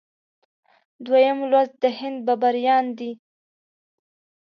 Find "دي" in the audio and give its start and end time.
2.97-3.11